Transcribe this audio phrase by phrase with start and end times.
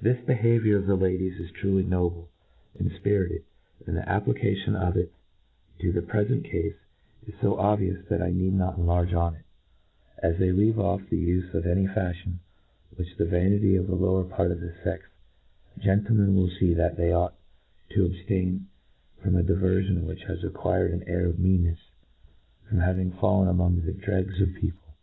[0.00, 2.30] This behaviour of the ladies is truly noble
[2.78, 3.42] and fpirited;
[3.86, 5.12] and the application of it
[5.82, 6.76] to the prefent cafe
[7.26, 9.44] is fo obvious, that I need not enlarge on it.
[10.16, 10.36] As INTRODUCTION.
[10.36, 12.38] 49 As they leave cjflF the ufc of any falhion
[12.96, 15.00] which the vanity of the lowef part df the fcx has inva
[15.74, 17.34] tied, gentlemen will fee, that they ought
[17.90, 18.62] to ab ftain
[19.22, 21.76] from a diverfion which has acquired an jur of mcannefs
[22.66, 24.94] from having fallen among the dregs of the people.